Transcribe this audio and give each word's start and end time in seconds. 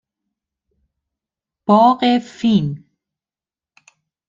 باغ 1.67 2.01
فین 2.29 2.65